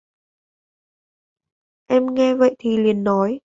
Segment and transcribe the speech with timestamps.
[1.87, 3.39] Em nghe vậy thì liền nói